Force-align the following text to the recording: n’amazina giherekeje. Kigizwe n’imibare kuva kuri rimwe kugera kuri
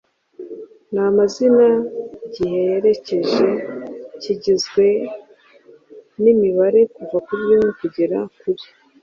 n’amazina 0.93 1.65
giherekeje. 2.33 3.47
Kigizwe 4.21 4.85
n’imibare 6.21 6.81
kuva 6.95 7.17
kuri 7.25 7.41
rimwe 7.49 7.71
kugera 7.79 8.17
kuri 8.39 8.63